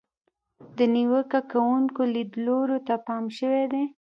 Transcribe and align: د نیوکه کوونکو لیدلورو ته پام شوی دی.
د 0.77 0.79
نیوکه 0.93 1.39
کوونکو 1.51 2.01
لیدلورو 2.13 2.77
ته 2.87 2.95
پام 3.05 3.25
شوی 3.37 3.65
دی. 3.73 3.85